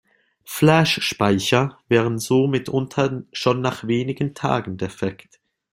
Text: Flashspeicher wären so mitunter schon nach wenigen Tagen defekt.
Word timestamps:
Flashspeicher 0.45 1.77
wären 1.87 2.17
so 2.17 2.47
mitunter 2.47 3.21
schon 3.33 3.61
nach 3.61 3.85
wenigen 3.85 4.33
Tagen 4.33 4.77
defekt. 4.77 5.39